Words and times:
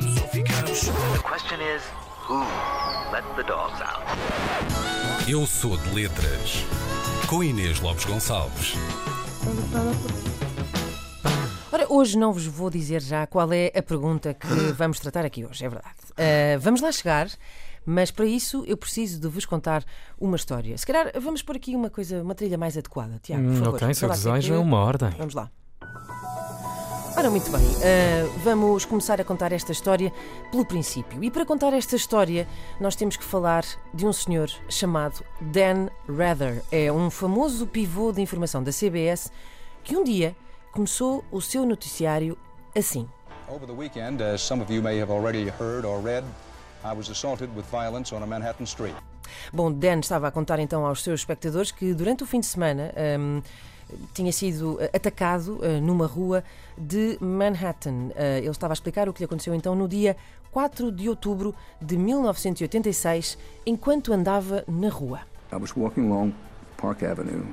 ou 0.00 0.28
ficamos. 0.28 0.80
The 0.86 1.18
question 1.22 1.58
is, 1.60 1.82
who 2.26 2.38
let 3.12 3.24
the 3.36 3.42
dogs 3.42 3.80
out? 3.82 4.02
Eu 5.28 5.46
sou 5.46 5.76
de 5.76 5.90
letras. 5.94 6.64
Com 7.28 7.44
Inês 7.44 7.78
Lopes 7.80 8.04
Gonçalves. 8.06 8.74
Ora, 11.70 11.86
hoje 11.90 12.16
não 12.18 12.32
vos 12.32 12.46
vou 12.46 12.70
dizer 12.70 13.02
já 13.02 13.26
qual 13.26 13.52
é 13.52 13.70
a 13.76 13.82
pergunta 13.82 14.32
que 14.34 14.46
vamos 14.72 14.98
tratar 14.98 15.24
aqui 15.26 15.44
hoje, 15.44 15.64
é 15.64 15.68
verdade. 15.68 15.94
Ah, 16.16 16.58
vamos 16.58 16.80
lá 16.80 16.90
chegar, 16.90 17.28
mas 17.84 18.10
para 18.10 18.24
isso 18.24 18.64
eu 18.66 18.76
preciso 18.78 19.20
de 19.20 19.28
vos 19.28 19.44
contar 19.44 19.84
uma 20.18 20.36
história. 20.36 20.76
Se 20.78 20.86
calhar 20.86 21.12
vamos 21.20 21.42
pôr 21.42 21.56
aqui 21.56 21.74
uma 21.76 21.90
coisa, 21.90 22.22
uma 22.22 22.34
trilha 22.34 22.56
mais 22.58 22.76
adequada, 22.78 23.18
Tiago, 23.22 23.42
por 23.44 23.50
Hum, 23.52 23.56
favor. 23.64 23.74
ok, 23.82 23.94
seu 23.94 24.08
desejo 24.08 24.54
é 24.54 24.58
uma 24.58 24.78
ordem. 24.78 25.10
Vamos 25.18 25.34
lá. 25.34 25.50
Ora, 27.22 27.30
muito 27.30 27.52
bem, 27.52 27.62
ah, 27.62 28.28
vamos 28.42 28.84
começar 28.84 29.20
a 29.20 29.24
contar 29.24 29.52
esta 29.52 29.70
história 29.70 30.12
pelo 30.50 30.66
princípio. 30.66 31.22
E 31.22 31.30
para 31.30 31.46
contar 31.46 31.72
esta 31.72 31.94
história, 31.94 32.48
nós 32.80 32.96
temos 32.96 33.16
que 33.16 33.22
falar 33.22 33.64
de 33.94 34.04
um 34.04 34.12
senhor 34.12 34.50
chamado 34.68 35.24
Dan 35.40 35.86
Rather. 36.08 36.64
É 36.72 36.90
um 36.90 37.10
famoso 37.10 37.64
pivô 37.64 38.10
de 38.10 38.20
informação 38.20 38.60
da 38.60 38.72
CBS 38.72 39.30
que 39.84 39.96
um 39.96 40.02
dia 40.02 40.34
começou 40.72 41.24
o 41.30 41.40
seu 41.40 41.64
noticiário 41.64 42.36
assim. 42.76 43.08
Over 43.48 43.68
the 43.68 43.72
weekend, 43.72 44.20
as 44.20 44.42
some 44.42 44.60
of 44.60 44.74
you 44.74 44.82
may 44.82 45.00
have 45.00 45.12
already 45.12 45.48
heard 45.48 45.86
or 45.86 46.02
read, 46.02 46.26
I 46.84 46.92
was 46.92 47.08
assaulted 47.08 47.48
with 47.54 47.66
violence 47.70 48.12
on 48.12 48.24
a 48.24 48.26
Manhattan 48.26 48.64
street. 48.64 48.96
Bom, 49.52 49.72
Dan 49.72 50.00
estava 50.00 50.26
a 50.26 50.32
contar 50.32 50.58
então 50.58 50.84
aos 50.84 51.04
seus 51.04 51.20
espectadores 51.20 51.70
que 51.70 51.94
durante 51.94 52.24
o 52.24 52.26
fim 52.26 52.40
de 52.40 52.46
semana 52.46 52.92
hum, 53.16 53.42
tinha 54.12 54.32
sido 54.32 54.80
eh, 54.80 54.90
atacado 54.94 55.58
eh, 55.62 55.80
numa 55.80 56.06
rua 56.06 56.42
de 56.76 57.16
Manhattan. 57.20 58.10
Eh, 58.14 58.38
ele 58.38 58.50
estava 58.50 58.72
a 58.72 58.74
explicar 58.74 59.08
o 59.08 59.12
que 59.12 59.20
lhe 59.20 59.24
aconteceu 59.24 59.54
então 59.54 59.74
no 59.74 59.88
dia 59.88 60.16
4 60.50 60.92
de 60.92 61.08
outubro 61.08 61.54
de 61.80 61.96
1986, 61.96 63.38
enquanto 63.64 64.12
andava 64.12 64.64
na 64.68 64.88
rua. 64.88 65.20
I 65.52 65.56
was 65.56 65.74
walking 65.76 66.10
along 66.10 66.34
Park 66.76 67.02
Avenue, 67.02 67.44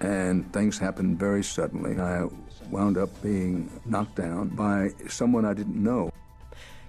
and 0.00 0.44
things 0.52 0.80
happened 0.80 1.18
very 1.18 1.42
suddenly. 1.42 1.94
I 1.94 2.28
wound 2.70 2.98
up 2.98 3.12
being 3.22 3.68
knocked 3.86 4.20
down 4.20 4.48
by 4.48 4.94
someone 5.08 5.50
I 5.50 5.54
didn't 5.54 5.80
know. 5.80 6.10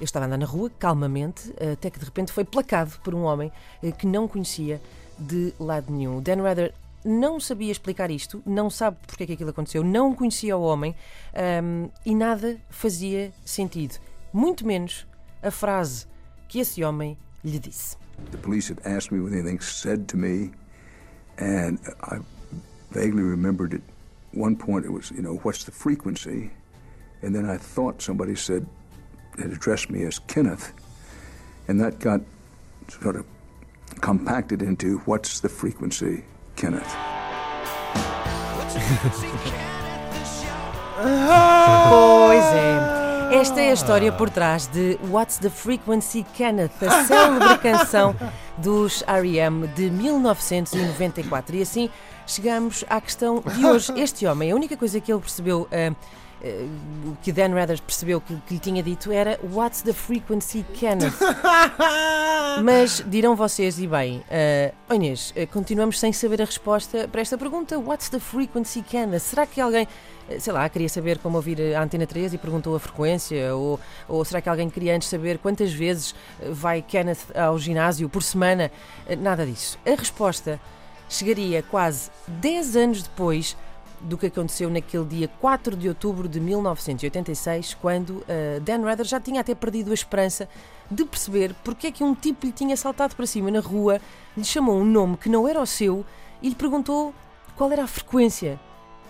Eu 0.00 0.04
estava 0.04 0.26
a 0.26 0.28
andar 0.28 0.38
na 0.38 0.46
rua, 0.46 0.70
calmamente, 0.78 1.52
até 1.72 1.90
que 1.90 1.98
de 1.98 2.04
repente 2.04 2.32
foi 2.32 2.44
placado 2.44 2.92
por 3.02 3.14
um 3.14 3.24
homem 3.24 3.50
que 3.98 4.06
não 4.06 4.28
conhecia 4.28 4.80
de 5.18 5.52
lado 5.58 5.92
nenhum. 5.92 6.22
Dan 6.22 6.42
Rather 6.42 6.72
não 7.04 7.38
sabia 7.38 7.70
explicar 7.70 8.10
isto, 8.10 8.42
não 8.44 8.68
sabe 8.68 8.96
porque 9.06 9.22
é 9.22 9.26
que 9.26 9.32
aquilo 9.34 9.50
aconteceu, 9.50 9.84
não 9.84 10.14
conhecia 10.14 10.56
o 10.56 10.62
homem 10.62 10.94
ahm, 11.34 11.88
e 12.04 12.14
nada 12.14 12.58
fazia 12.68 13.32
sentido. 13.44 13.96
Muito 14.32 14.66
menos 14.66 15.06
a 15.42 15.50
frase 15.50 16.06
que 16.48 16.60
esse 16.60 16.82
homem 16.84 17.16
lhe 17.44 17.58
disse. 17.58 17.96
The 18.30 18.38
police 18.38 18.68
had 18.68 18.80
asked 18.84 19.12
me 19.12 19.20
what 19.20 19.32
anything 19.32 19.60
said 19.62 20.06
to 20.08 20.16
me, 20.16 20.50
and 21.38 21.78
I 22.02 22.18
vaguely 22.90 23.22
remembered 23.22 23.74
at 23.74 23.82
one 24.32 24.56
point 24.56 24.84
it 24.84 24.92
was, 24.92 25.10
you 25.10 25.22
know, 25.22 25.38
what's 25.44 25.64
the 25.64 25.70
frequency? 25.70 26.50
And 27.22 27.34
then 27.34 27.48
I 27.48 27.58
thought 27.58 28.02
somebody 28.02 28.34
said, 28.34 28.66
had 29.38 29.52
addressed 29.52 29.88
me 29.90 30.04
as 30.04 30.18
Kenneth, 30.18 30.72
and 31.68 31.80
that 31.80 32.00
got 32.00 32.20
sort 32.88 33.16
of 33.16 33.24
compacted 34.00 34.62
into 34.62 34.98
what's 35.06 35.40
the 35.40 35.48
frequency, 35.48 36.24
Kenneth. 36.58 36.82
Pois 41.88 42.44
é. 42.44 43.38
Esta 43.40 43.60
é 43.60 43.70
a 43.70 43.72
história 43.72 44.10
por 44.10 44.28
trás 44.28 44.66
de 44.66 44.98
What's 45.08 45.38
the 45.38 45.50
Frequency 45.50 46.26
Kenneth, 46.34 46.72
a 46.82 47.04
célebre 47.04 47.58
canção 47.62 48.16
dos 48.56 49.04
R.E.M. 49.06 49.68
de 49.68 49.88
1994. 49.88 51.54
E 51.54 51.62
assim 51.62 51.88
chegamos 52.26 52.84
à 52.90 53.00
questão 53.00 53.40
de 53.40 53.64
hoje. 53.64 53.92
Este 53.96 54.26
homem, 54.26 54.50
a 54.50 54.56
única 54.56 54.76
coisa 54.76 54.98
que 55.00 55.12
ele 55.12 55.20
percebeu, 55.20 55.68
ah, 55.70 55.94
o 57.04 57.16
que 57.16 57.32
Dan 57.32 57.52
Rather 57.54 57.80
percebeu 57.80 58.20
que, 58.20 58.34
que 58.46 58.54
lhe 58.54 58.60
tinha 58.60 58.82
dito 58.82 59.10
era 59.10 59.38
What's 59.42 59.82
the 59.82 59.92
Frequency 59.92 60.64
Kenneth. 60.74 61.18
Mas 62.62 63.02
dirão 63.06 63.34
vocês, 63.34 63.78
e 63.78 63.86
bem, 63.86 64.18
uh, 64.18 64.74
oh 64.88 64.94
Inês, 64.94 65.32
uh, 65.36 65.46
continuamos 65.52 65.98
sem 65.98 66.12
saber 66.12 66.40
a 66.42 66.44
resposta 66.44 67.08
para 67.08 67.20
esta 67.20 67.36
pergunta: 67.36 67.78
What's 67.78 68.08
the 68.08 68.20
frequency 68.20 68.82
Kenneth? 68.82 69.20
Será 69.20 69.46
que 69.46 69.60
alguém, 69.60 69.86
sei 70.38 70.52
lá, 70.52 70.68
queria 70.68 70.88
saber 70.88 71.18
como 71.18 71.36
ouvir 71.36 71.74
a 71.74 71.82
Antena 71.82 72.06
3 72.06 72.34
e 72.34 72.38
perguntou 72.38 72.74
a 72.74 72.80
frequência? 72.80 73.54
Ou, 73.54 73.80
ou 74.08 74.24
será 74.24 74.40
que 74.40 74.48
alguém 74.48 74.70
queria 74.70 74.94
antes 74.94 75.08
saber 75.08 75.38
quantas 75.38 75.72
vezes 75.72 76.14
vai 76.50 76.82
Kenneth 76.82 77.36
ao 77.36 77.58
ginásio 77.58 78.08
por 78.08 78.22
semana? 78.22 78.70
Nada 79.18 79.44
disso. 79.44 79.78
A 79.86 79.90
resposta 79.90 80.60
chegaria 81.08 81.62
quase 81.62 82.10
10 82.28 82.76
anos 82.76 83.02
depois 83.02 83.56
do 84.00 84.16
que 84.16 84.26
aconteceu 84.26 84.70
naquele 84.70 85.04
dia 85.04 85.28
4 85.40 85.76
de 85.76 85.88
outubro 85.88 86.28
de 86.28 86.40
1986, 86.40 87.74
quando 87.74 88.10
uh, 88.10 88.60
Dan 88.62 88.82
Rather 88.82 89.06
já 89.06 89.20
tinha 89.20 89.40
até 89.40 89.54
perdido 89.54 89.90
a 89.90 89.94
esperança 89.94 90.48
de 90.90 91.04
perceber 91.04 91.54
porque 91.64 91.88
é 91.88 91.92
que 91.92 92.04
um 92.04 92.14
tipo 92.14 92.46
lhe 92.46 92.52
tinha 92.52 92.76
saltado 92.76 93.14
para 93.14 93.26
cima 93.26 93.50
na 93.50 93.60
rua, 93.60 94.00
lhe 94.36 94.44
chamou 94.44 94.78
um 94.78 94.84
nome 94.84 95.16
que 95.16 95.28
não 95.28 95.46
era 95.46 95.60
o 95.60 95.66
seu 95.66 96.04
e 96.40 96.48
lhe 96.48 96.54
perguntou 96.54 97.14
qual 97.56 97.70
era 97.72 97.84
a 97.84 97.88
frequência. 97.88 98.58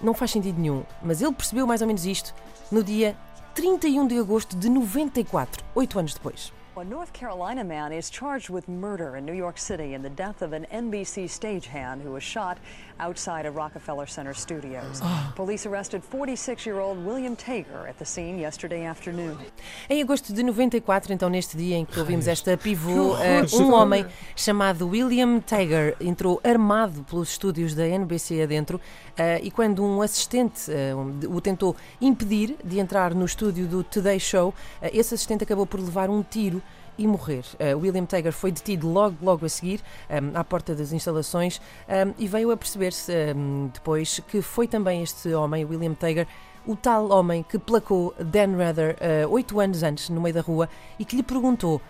Não 0.03 0.15
faz 0.15 0.31
sentido 0.31 0.61
nenhum, 0.61 0.85
mas 1.03 1.21
ele 1.21 1.33
percebeu 1.33 1.67
mais 1.67 1.81
ou 1.81 1.87
menos 1.87 2.07
isto 2.07 2.35
no 2.71 2.83
dia 2.83 3.17
31 3.55 4.07
de 4.07 4.19
agosto 4.19 4.57
de 4.57 4.69
94, 4.69 5.65
oito 5.75 5.99
anos 5.99 6.15
depois. 6.15 6.53
A 6.79 6.85
North 6.85 7.13
Carolina 7.13 7.65
man 7.65 7.93
is 7.93 8.09
charged 8.09 8.51
with 8.51 8.69
murder 8.69 9.17
in 9.17 9.27
New 9.27 9.33
York 9.33 9.59
City 9.59 9.95
in 9.95 10.03
the 10.03 10.11
death 10.11 10.43
of 10.43 10.53
an 10.53 10.65
NBC 10.73 11.29
stagehand 11.29 12.03
who 12.03 12.13
was 12.13 12.23
shot 12.23 12.57
outside 13.01 13.47
a 13.47 13.51
Rockefeller 13.51 14.07
Center 14.07 14.33
studios. 14.33 15.01
Police 15.35 15.67
arrested 15.67 16.05
46 16.05 16.67
year 16.67 16.79
old 16.79 17.05
William 17.05 17.35
Tager 17.35 17.89
at 17.89 17.99
the 17.99 18.05
scene 18.05 18.39
yesterday 18.39 18.85
afternoon. 18.85 19.37
Em 19.91 20.01
agosto 20.01 20.33
de 20.33 20.41
94, 20.45 21.13
então 21.13 21.29
neste 21.29 21.57
dia 21.57 21.77
em 21.77 21.85
que 21.85 21.99
ouvimos 21.99 22.29
esta 22.29 22.57
pivô, 22.57 23.17
eh, 23.17 23.45
um 23.55 23.73
homem 23.73 24.07
chamado 24.37 24.89
William 24.89 25.41
Tager 25.41 25.97
entrou 26.01 26.41
armado 26.45 27.03
pelos 27.11 27.31
estúdios 27.31 27.75
da 27.75 27.89
NBC 27.89 28.43
adentro 28.43 28.81
eh, 29.17 29.41
e 29.43 29.51
quando 29.51 29.85
um 29.85 30.01
assistente 30.01 30.71
eh, 30.71 30.93
o 31.29 31.41
tentou 31.41 31.75
impedir 32.01 32.57
de 32.63 32.79
entrar 32.79 33.15
no 33.17 33.25
estúdio 33.25 33.67
do 33.67 33.83
Today 33.83 34.21
Show, 34.21 34.55
esse 34.81 35.15
assistente 35.15 35.43
acabou 35.43 35.67
por 35.67 35.81
levar 35.81 36.09
um 36.09 36.23
tiro 36.23 36.63
e 36.99 37.07
morrer. 37.07 37.45
Eh, 37.59 37.75
William 37.75 38.05
Tager 38.05 38.33
foi 38.33 38.51
detido 38.51 38.91
logo, 38.91 39.17
logo 39.23 39.47
a 39.47 39.49
seguir, 39.49 39.81
um, 40.11 40.37
à 40.37 40.43
porta 40.43 40.75
das 40.75 40.93
instalações, 40.93 41.61
um, 41.89 42.13
e 42.19 42.27
veio 42.27 42.51
a 42.51 42.57
perceber-se 42.57 43.13
um, 43.35 43.71
depois 43.73 44.21
que 44.29 44.43
foi 44.43 44.67
também 44.67 45.03
este 45.03 45.33
homem, 45.33 45.65
William 45.65 45.95
Tager, 45.95 46.27
o 46.67 46.77
tal 46.77 47.11
homem 47.11 47.43
que 47.43 47.59
placou 47.59 48.15
Dan 48.19 48.57
Rather 48.57 48.97
uh, 49.01 49.31
oito 49.31 49.59
anos 49.61 49.83
antes 49.83 50.11
no 50.11 50.21
meio 50.21 50.35
da 50.35 50.41
rua 50.41 50.69
e 50.99 51.05
que 51.05 51.17
lhe 51.17 51.23
perguntou 51.23 51.81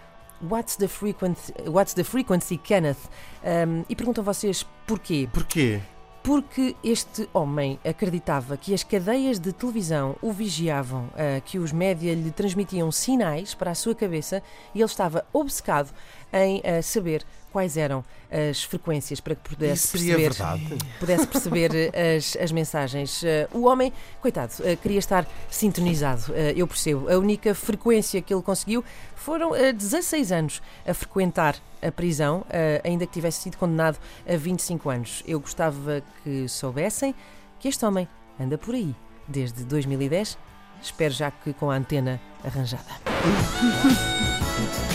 What's 0.40 0.76
the 0.76 0.86
frequency, 0.86 1.52
what's 1.66 1.94
the 1.94 2.04
frequency 2.04 2.58
Kenneth? 2.58 3.10
Um, 3.42 3.84
e 3.88 3.96
perguntam 3.96 4.22
vocês 4.22 4.64
porquê? 4.86 5.28
Porquê? 5.32 5.80
Porque 6.28 6.76
este 6.84 7.26
homem 7.32 7.80
acreditava 7.82 8.54
que 8.58 8.74
as 8.74 8.82
cadeias 8.82 9.38
de 9.38 9.50
televisão 9.50 10.14
o 10.20 10.30
vigiavam, 10.30 11.08
ah, 11.14 11.40
que 11.40 11.58
os 11.58 11.72
média 11.72 12.14
lhe 12.14 12.30
transmitiam 12.30 12.92
sinais 12.92 13.54
para 13.54 13.70
a 13.70 13.74
sua 13.74 13.94
cabeça 13.94 14.42
e 14.74 14.80
ele 14.80 14.84
estava 14.84 15.24
obcecado 15.32 15.88
em 16.30 16.60
ah, 16.62 16.82
saber 16.82 17.24
quais 17.52 17.76
eram 17.76 18.04
as 18.30 18.62
frequências 18.62 19.20
para 19.20 19.34
que 19.34 19.48
pudesse 19.48 19.86
Isso 19.86 19.98
seria 19.98 20.16
perceber, 20.16 20.58
verdade? 20.58 20.84
pudesse 21.00 21.26
perceber 21.26 21.70
eh, 21.74 22.16
as, 22.16 22.36
as 22.36 22.52
mensagens. 22.52 23.22
Ah, 23.24 23.48
o 23.56 23.66
homem, 23.66 23.92
coitado, 24.20 24.52
ah, 24.60 24.76
queria 24.76 24.98
estar 24.98 25.26
sintonizado, 25.50 26.32
eu 26.56 26.66
percebo. 26.66 27.10
A 27.10 27.18
única 27.18 27.54
frequência 27.54 28.20
que 28.20 28.32
ele 28.32 28.42
conseguiu 28.42 28.84
foram 29.14 29.54
ah, 29.54 29.72
16 29.72 30.32
anos 30.32 30.62
a 30.86 30.94
frequentar 30.94 31.56
a 31.80 31.92
prisão, 31.92 32.44
ainda 32.82 33.06
que 33.06 33.12
tivesse 33.12 33.42
sido 33.42 33.56
condenado 33.56 33.98
a 34.28 34.36
25 34.36 34.90
anos. 34.90 35.22
Eu 35.26 35.38
gostava 35.38 36.02
que 36.24 36.48
soubessem 36.48 37.14
que 37.60 37.68
este 37.68 37.84
homem 37.84 38.08
anda 38.38 38.58
por 38.58 38.74
aí 38.74 38.94
desde 39.28 39.64
2010. 39.64 40.36
Espero 40.82 41.14
já 41.14 41.30
que 41.30 41.52
com 41.52 41.70
a 41.70 41.76
antena 41.76 42.20
arranjada. 42.44 42.84